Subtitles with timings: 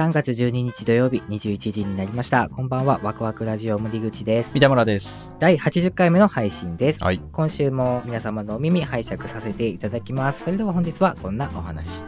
[0.00, 2.48] 3月12日土曜日21時になりました。
[2.48, 4.62] こんばんは、ワクワクラジオ森口です三。
[4.62, 5.36] 田村です。
[5.38, 7.04] 第80回目の配信です。
[7.04, 7.20] はい。
[7.32, 10.44] 今週も皆様のお耳拝借させていただきます。
[10.44, 12.02] それでは本日はこんなお話。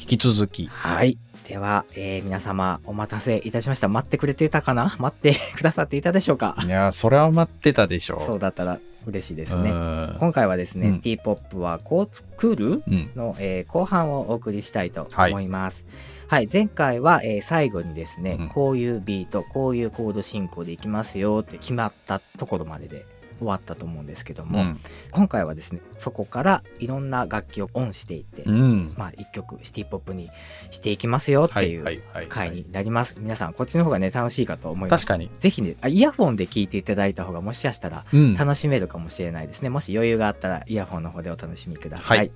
[0.00, 0.68] 引き続き。
[0.68, 1.18] はい。
[1.48, 3.88] では、えー皆様お待たせいたしました。
[3.88, 4.96] 待ってくれてたかな？
[4.98, 6.56] 待ってくださっていたでしょうか？
[6.64, 9.70] いやー、それは待ってたでしょそうだったら嬉しいですうね。
[9.70, 13.10] ん今回はですね、うんシティポップはこう作るうん。
[13.14, 15.84] の、えー後半をお送りしたいと思います。
[16.28, 23.04] はい、前回は、えー最後にですね、うんこういうビート、こういうコード進行でいきますよって決まったところまでで
[23.38, 24.80] 終わったと思うんですけども、うん。
[25.10, 28.94] 今回はですね、そこからいろんな楽器をオンしていって、うん。
[28.96, 30.30] まあ一曲シティポップに
[30.70, 33.16] していきますよっていう回になります。
[33.18, 35.06] 皆さんこっちの方がね楽しいかと思います。
[35.06, 35.30] 確かに。
[35.40, 38.34] ぜひねあイヤフォンで聞いていただいた方がもしかしたらうん。
[38.34, 39.68] 楽しめるかもしれないですね。
[39.68, 42.18] もし余裕があったらイヤフォンの方でお楽しみください。
[42.18, 42.30] はい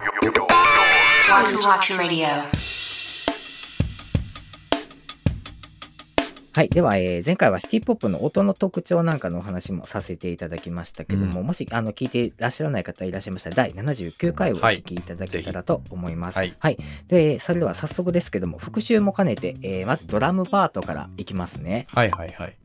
[6.54, 6.68] はい。
[6.70, 16.38] では、えー前回はシティポップの音の特徴なんかのお話もさせていただきましたけども、もし、あの、聞いていらっしゃらない方いらっしゃいましたら、第79回をお聞きいただけたらと思います。
[16.38, 16.78] はいはい。
[17.08, 21.86] で、それでは早速ですけども、復習も兼ねて、えーまずドラムパートからいきますね。
[21.92, 22.56] はいはいはい。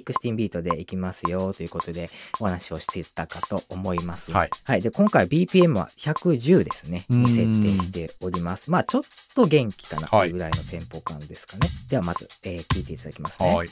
[0.00, 2.08] 16ビートでいきますよということで
[2.40, 4.32] お話をしていたかと思います。
[4.32, 4.80] はい。
[4.80, 7.04] で、今回 BPM は110ですね。
[7.10, 8.70] うんに設定しております。
[8.70, 9.02] まあ、ちょっ
[9.34, 11.68] と元気かなというぐらいのテンポ感ですかね。
[11.88, 13.54] では、まず、えー聞いていただきますね。
[13.54, 13.68] はい。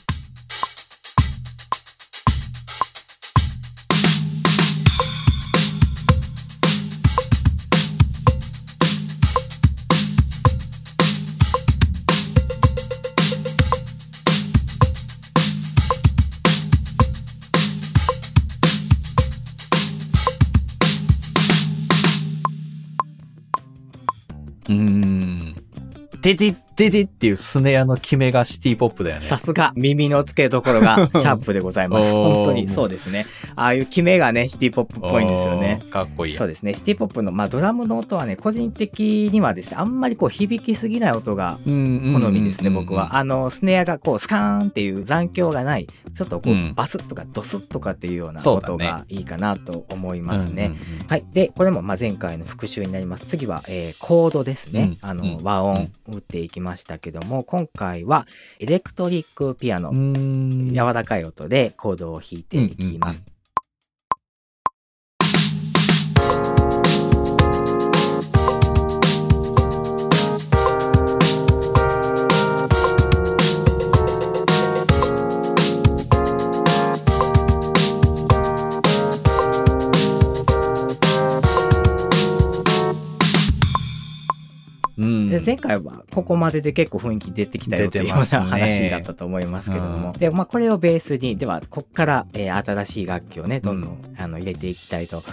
[26.21, 29.25] ででででっていうスネアの決めがシティポップだよね。
[29.25, 32.11] さすが耳の付けどころが シャープでございます。
[32.11, 33.25] 本当にそうですね。
[33.55, 35.81] ああいう決めがね、シティポップっぽいんですよね。
[35.89, 36.39] かっこいいや。
[36.39, 36.73] そうですね。
[36.75, 43.17] シティポップの、まあ、ドラムの音はね、個人的にはですね、あんまりこう響きすぎない音がうん好みですね、僕は。
[43.17, 50.65] あの、スネアがこう、スカーンっていう残響がない、ちょっとこう、うんバスッとかドスッとかっていうようなそうだね音がいいかなと思いますね。
[50.65, 51.25] うんうんうんはい。
[51.33, 53.25] で、これもまあ前回の復習になります。
[53.25, 54.97] 次は、えーコードですね。
[55.01, 58.25] あの、うんうん和音打っていきましたけども、今回は
[58.59, 63.25] エレクトリックピアノ、柔らかい音でコードを弾いていきます。
[85.51, 90.19] 前回はここまでで結構雰囲気出てきたよっていうような話だったと思いますけども、うん。
[90.19, 95.23] で、まあ、これをベースにではこっから、えー新しい楽器をねどんどん、あの入れていきたいと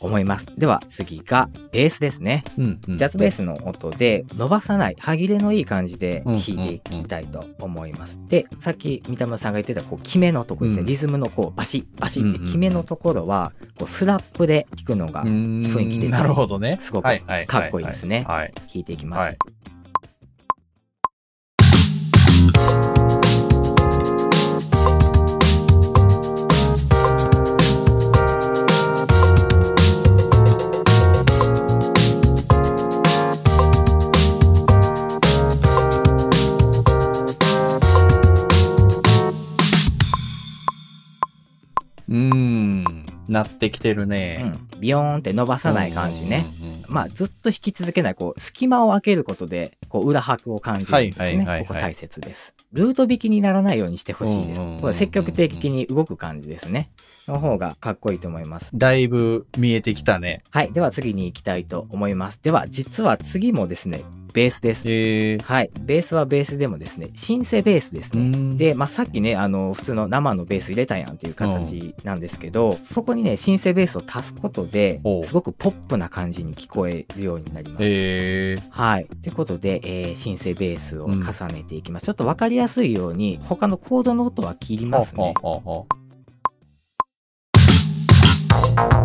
[0.00, 0.46] 思います。
[0.56, 2.44] では次がベースですね。
[2.56, 2.96] うんうん。
[2.96, 8.18] ジャズベースの音で伸ばさない歯切れのいい感じでうん弾いていきたいと思います。
[8.28, 10.86] でさっき三田村さんが言ってたこう決めのとこですね、うん。
[10.86, 16.78] リズムのこうバシッバシッってうんうん決めのところはこうスラップで弾くのが雰雰囲気でなるほどね。
[16.80, 18.24] すごくはいはいかっこいいですね。
[18.26, 18.52] はい。
[18.54, 19.36] 弾いていきます。
[42.08, 43.06] うーん。
[43.28, 44.38] なってきてるうね。
[44.38, 46.46] ん、ビヨーンって伸ばさない感じね。
[46.88, 51.66] まあずっと弾き続けないこう隙間を空けることでこう裏拍を感じるんですね、はいはいはいはい。
[51.66, 52.54] ここ大切です。
[52.72, 56.90] ルート弾きにならないようにしてほしいです、うんうんうんうんこれ積極的に動く感じですね
[57.28, 60.42] の方がかっこいいと思いますだいぶ見えてきたね。
[60.50, 64.02] はいでは次に行きたいと思いますでは実は次もですね
[64.32, 65.42] ベースですえー。
[65.42, 77.84] はいベースはベースでもですねシンセベースですね、うんで、まあ、さっきねあの普通の生のベース入れたやんっていう形なんですけど、そこにねシンセベースを足すことですごくポップな感じに聞こえるようになります。
[77.84, 78.70] えー。
[78.70, 79.06] はい。
[79.06, 81.20] ということで、えーシンセベースを重
[81.52, 82.06] ねていきます。
[82.06, 85.34] ちょっと分かりやすいように他のコードの音は切りますね。
[85.40, 85.86] ほうほ
[88.58, 88.97] う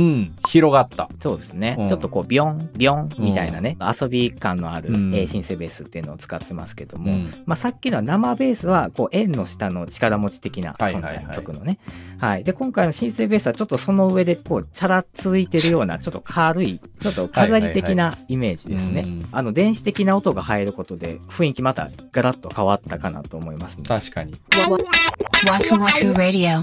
[0.00, 1.08] ううん、広がった。
[1.18, 1.88] そうですね、うん。
[1.88, 5.14] ちょっとこうビヨンビヨンみたいなね、遊び感のある、うん。
[5.14, 7.34] えーシンセベースっていうのを使ってますけども、うん。
[7.46, 11.24] まあ、さっきのは生ベースはこう円の下の力持ち的な存在、はいはい。
[11.24, 11.78] はい曲のね、
[12.18, 19.28] はい、で今回のシンセベースはちょっとその上でこうチャラついてるようなちょっと軽いちょっと飾り的なイメージですね、はいはいはいうん。
[19.32, 23.84] あの電子的な音が入ることで雰囲気またガラッと変わったかなと思いますね。
[23.86, 24.34] 確かに。
[24.50, 24.84] Waku
[25.46, 26.62] Waku Radio.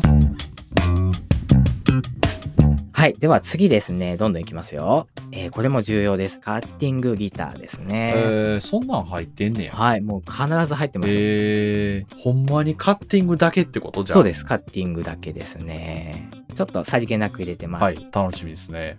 [2.97, 3.13] はい。
[3.13, 4.17] では次ですね。
[4.17, 5.07] どんどんいきますよ。
[5.31, 6.39] えーこれも重要です。
[6.39, 8.13] カッティングギターですね。
[8.15, 9.73] えー、そんなん入ってんねや。
[9.75, 10.01] はい。
[10.01, 11.19] もう必ず入ってますよ。
[11.21, 14.15] えー、ほんまにカッティングだけってことじゃん。
[14.15, 14.43] そうです。
[14.43, 16.27] カッティングだけですね。
[16.55, 17.83] ちょっとさりげなく入れてます。
[17.83, 18.97] はい、楽しみですね。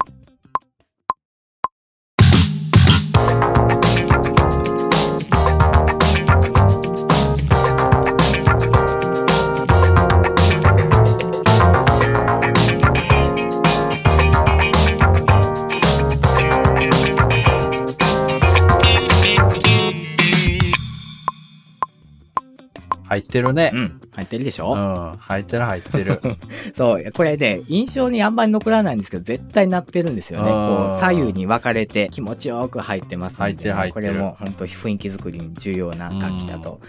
[23.09, 23.77] 入ってるねう。
[23.81, 24.01] ん。
[24.15, 26.21] 入ってるでしうょ、ん、入ってる入ってる。
[26.77, 27.13] そう。
[27.13, 30.51] これね、印象にあんまり残らないんですけど、絶対なってるんですよね。
[30.51, 36.81] うんこう、左右に分かれて気持ちよく入ってますんで、入ってる入ってるこれも本当雰囲気作りに重要な楽器だと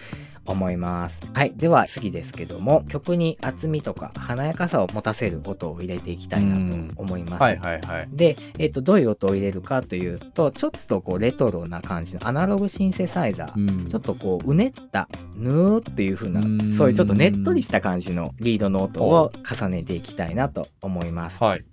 [0.50, 1.22] 思います。
[1.34, 1.54] はい。
[1.56, 7.42] では次ですけども、曲に厚みとか華やかさを持たせる音を入れていきたいなと思います。
[7.42, 8.10] はいはいはい。
[8.12, 21.44] で、えっとどういう音を入れるかというとちょっとこうレトロな感じのアナログシンセサイザー、うんちょっとこううねったぬーっていう風なうんそういうちょっとねっとりした感じのリードの音を重ねていきたいなと思います。
[21.44, 21.63] はい。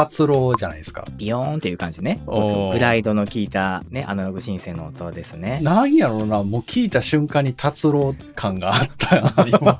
[0.00, 1.04] 達郎じゃないですか。
[1.18, 2.22] ビヨーンっていう感じね。
[2.26, 5.60] グライドの効いたねアナログシンセの音ですね。
[5.62, 9.78] なんやろうな、もう聞いた瞬間に達郎感があったな、今。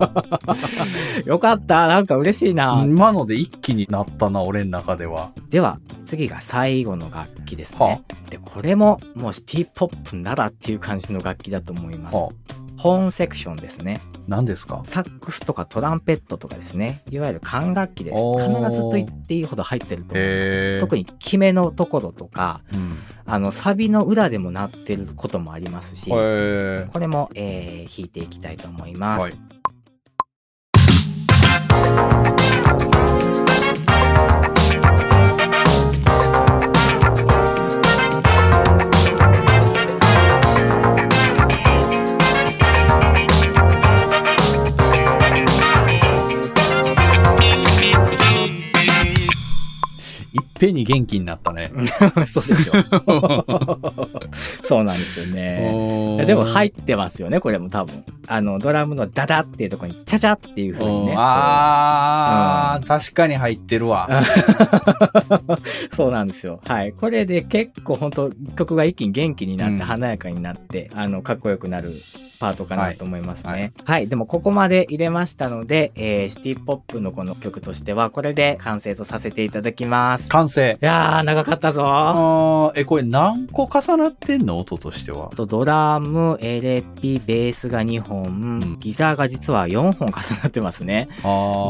[1.25, 2.83] よかったなんか嬉しいな。
[2.85, 5.31] 今ので一気になったな、俺の中では。
[5.49, 8.03] では次が最後の楽器ですはね。
[8.29, 12.17] でこれももうシティポップならっていう感じの楽器だと思います。
[12.17, 12.29] は
[12.81, 14.00] ホーンセクションですね。
[14.27, 14.81] 何ですか？
[14.87, 17.03] サックスとかトランペットとかですね。
[17.11, 18.15] いわゆる管楽器です。
[18.17, 20.81] お必ーずと言っていいほど入ってると思います。
[20.81, 22.97] 特に決めのところとか、うん。
[23.27, 29.23] あの、サビの裏でも鳴ってることもありますし、へこれも、えー弾いていきたいと思います。
[29.25, 29.35] はい。
[50.41, 51.71] いっぺんに元気になったね。
[52.27, 53.45] そうでしょ。
[54.65, 56.25] そうなんですよね。
[56.27, 58.05] でも入ってますよね、これも多分。
[58.27, 61.15] あの、ドラムのダダっていうところに、チャチャっていう風にね。
[61.17, 64.09] あー、確かに入ってるわ。
[65.95, 66.61] そうなんですよ。
[66.67, 66.93] はい。
[66.93, 71.93] これで結構本当曲が一気に元気になって、うん華やかになって、あの、かっこよくなる
[72.40, 73.73] パートかなと思いますね。
[73.85, 74.09] ははいい。
[74.09, 80.28] でもここまで入れましたので、えーシティポップのこの曲としては、これで完成とさせていただきます。
[80.28, 80.78] 完成。
[80.80, 85.28] いやー、長かったぞあー、え、これ何個重なってんの音としては？
[85.37, 91.09] とドラム、エレピ、ベースが2本、んギターが実は4本重なってますね。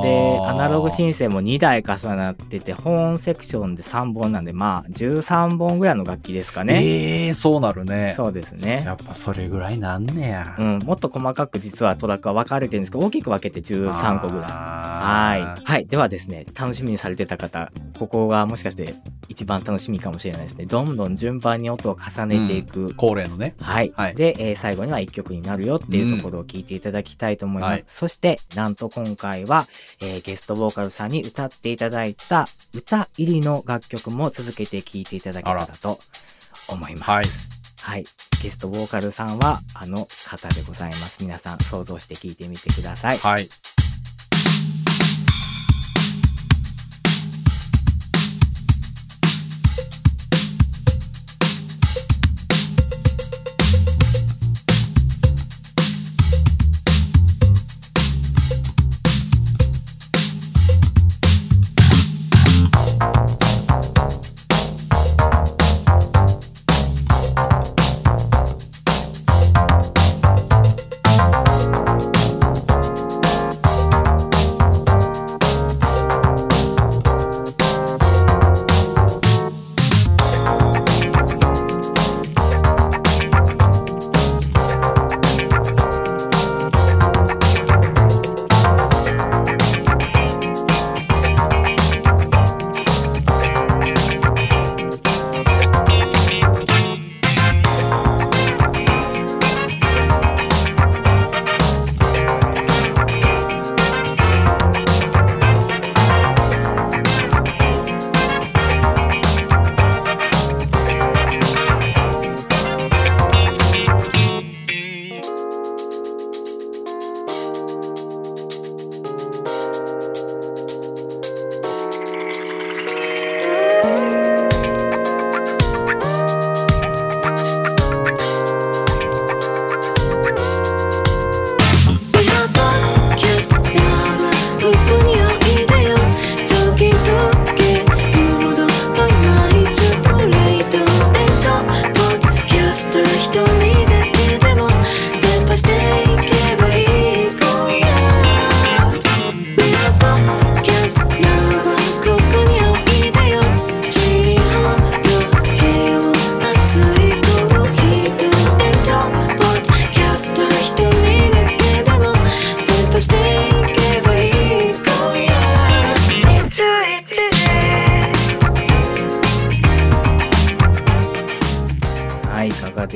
[0.02, 6.80] で、アナログシンセも2台重なってて、ホーンセクションで3本なんで、まあ、13本ぐらいの楽器ですかね。
[6.84, 8.12] ええー、そうなるね。
[8.16, 8.82] そうですね。
[8.86, 10.54] やっぱそれぐらいなんねや。
[10.60, 14.44] うん、もっと細かく実はトラックは分かれてるんですけど、大きく分けて13個ぐらい。
[14.44, 15.40] はい。
[15.40, 15.86] ははい。
[15.86, 18.94] ではですね、楽しみにされてた方、ここがもしかして
[19.28, 20.66] 一番楽しみかもしれないですね。
[20.66, 22.94] どんどん順番に音を重ねていく。
[22.94, 23.54] 恒例のね。
[23.58, 27.70] はい、はいで、えー最後には1曲になるよっていうところを聞いていただきたいと思います。
[27.70, 29.64] うんはいそして、なんと今回は、
[30.02, 35.98] えーゲストボーカルさんに歌っていただいた歌入りの楽曲も続けて聴いていただけたらと
[36.68, 37.10] 思います。
[37.10, 37.49] はい。
[37.82, 38.04] はい。
[38.42, 41.22] ゲストボーカルさんはあの方でございます。
[41.22, 43.18] 皆さん想像して聞いてみてください。
[43.18, 43.48] はい。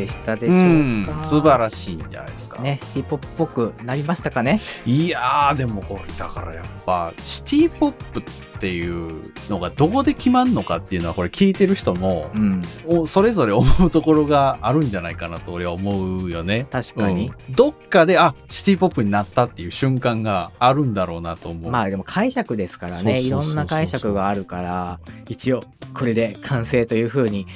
[0.05, 1.25] でしたでしうょんうか。
[1.25, 2.61] 素晴らしいんじゃないですか。
[2.63, 8.23] ね、シティポップっぽくなりましたかねいやー、でもこれ、だからやっぱ、シティポップっ
[8.61, 16.67] ていうのがどこで決まんのかっていうのは、これ聞いてる人も、うん、おそれぞれ思うところがあるんじゃないかなと俺は思うよね。
[16.71, 17.29] 確かに。
[17.29, 21.71] うんどっかで、あ、シティポップになったっていう瞬間があるんだろうなと思う。
[21.71, 27.47] まあでも解釈ですからね、いろんな解釈があるから、一応これで完成という風に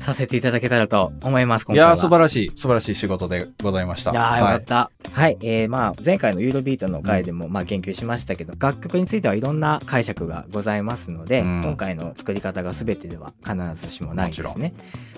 [0.00, 1.86] させていただけたらと思います、今回は。
[1.88, 4.12] いやー、素晴らしい、素晴らしい仕事でございました。
[4.12, 4.90] いやーよかはいった。
[5.12, 14.74] はい、えー、まあ前回のユーロビートの回でもまあ言及しましたけど、楽曲についてはいろんな解釈がございますので、うん今回の作り方が全てでは必ずしもないんですね。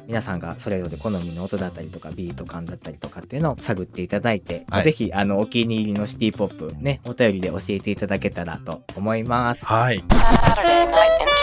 [0.07, 9.65] 皆さんがそれぞれ好みの音だったりとかビート感だったりとかっていうのを探っていただいて、はいぜひあのお気に入りのシティポップね、お便りで教えていただけたらと思います。
[9.65, 10.03] はい。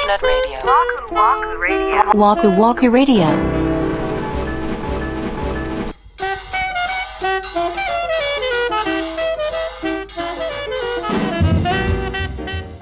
[0.06, 0.58] Internet Radio.
[0.62, 1.98] Waku Waku Radio.
[2.14, 3.75] Waku Waku Radio.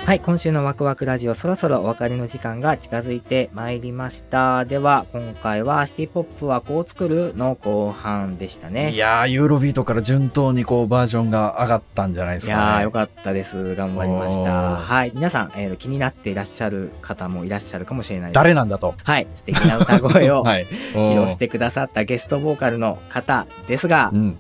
[0.06, 4.66] はい、今週のワクワクラジオ、そろそろお別れの時間が近づいてまいりました。
[4.66, 8.92] では、今回はシティポップはこう作るの後半でしたね。
[8.92, 12.80] いやー、ユーロビートから順当にこうバージョンが上がったんじゃないですいやかね。
[12.80, 13.76] ーよかったです。
[13.76, 14.76] 頑張りました。
[14.76, 15.14] はい。
[15.16, 18.36] 皆さん、えー気になっていらっしゃる方もいらっしゃるかもしれないです。
[18.36, 18.96] 誰なんだと。
[19.02, 19.28] はい。
[19.34, 20.66] 素敵な歌声を はい。
[20.66, 24.38] 披露してくださったゲストボーカルの方ですがう、ん。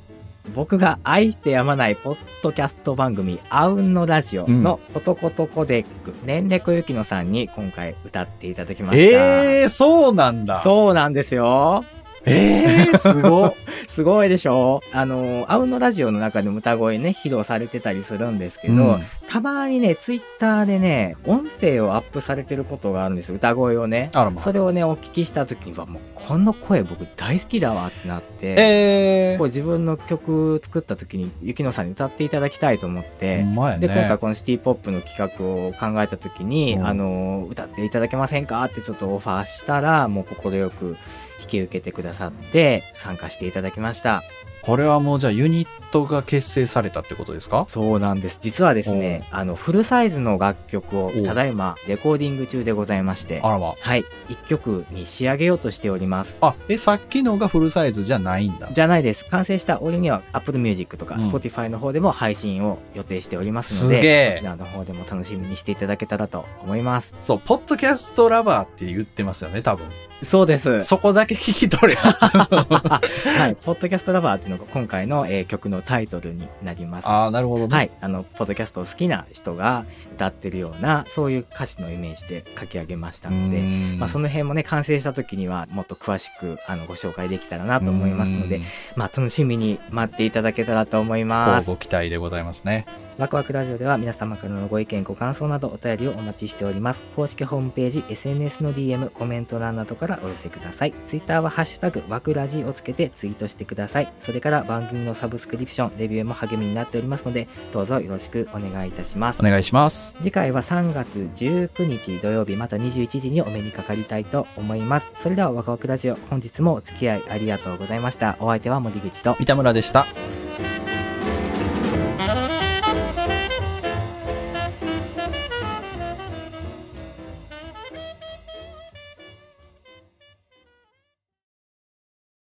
[0.53, 9.62] 僕が愛してやまないポッドキャスト番組、あうんのラジオのコトコトコデック、年齢ゆきのさんに今回歌っていただきました。
[9.62, 10.62] えー、そうなんだ。
[10.62, 11.85] そうなんですよ。
[12.25, 13.53] えー、すごっ。
[13.88, 14.82] すごいでしょ？
[14.92, 23.36] あの、あうんのラジオの中でも歌声ね、披露されてたりするんですけど、うんたまにね、ツイッターでね、音声をアップされてることがあるんですよ。
[23.36, 24.12] 歌声をね。
[24.13, 33.08] まあそれをね、お聞きした時には、もう、この声僕大好きだわってなって、えこう自分の曲作った時に、ゆきのさんに歌っていただきたいと思っー。
[33.08, 33.77] て、ね。
[33.80, 38.63] で、今回このシティポップの企画を考えた時に、うんあの、歌っていただけませんか？
[38.63, 40.96] ってちょっとオファーしたら、もう快く
[41.43, 44.23] 引き受けてくださって、参加していただきました。
[44.65, 47.65] これはもうじゃあユニットが結成されたってことですか？
[47.67, 48.39] そうなんです。
[48.41, 56.38] 実はですね、あの、フルサイズの楽曲をおただいまレコーディング中でございまして、あらまはい、一曲に仕上げようとしております。
[56.41, 56.48] あ。
[56.48, 58.70] あ、え、さっきのがフルサイズじゃないんだ。
[58.72, 59.25] じゃないです。
[59.25, 67.15] 完成した折には Apple Music とかうん Spotify の方でも配信を予定しておりますので、すげえこちらの方でも楽しみにしていただけたらと思います。
[67.22, 69.86] そう、ポッドキャストラバーって言ってますよね、多分。
[70.24, 70.82] そうです。
[70.84, 72.00] そこだけ聞き取れ。
[72.00, 77.07] はい、ポッドキャストラバーっていうのが今回の、えー曲のタイトルになります。
[77.07, 77.75] ああ、なるほどね。
[77.75, 88.62] はい、あの、ポッドキャストを好きな人が歌ってるような、そういう歌詞のイメージで書き上げましたので、でまあ、その辺もね、完成した時にはもっと詳しくあのご紹介できたらなと思いますので、
[88.95, 91.67] まあ、楽しみに待っていただけたらと思います。
[91.67, 92.86] ご期待でございますね。
[93.17, 97.03] ワクワクラジオでは皆様からのご意見、ご感想などお便りをお待ちしております。
[97.15, 100.93] 公式ホームページ、SNS の DM、コメント欄などからお寄せください。
[101.08, 104.12] Twitter はハッシュタグ、ワクラジをつけてツイートしてください。
[104.20, 109.43] それから番組のサブスクリプション、レビューも励みになっておりますので、どうぞよろしくお願いいたしますお。
[109.43, 110.15] 願いします。
[110.22, 115.08] 次回は3月19日土曜日また21時にお目にかかりたいと思います。
[115.17, 118.38] それではワクワクラジオ、本日もお付き合いありがとうございました。
[118.39, 120.05] お相手は森口と三田村でした。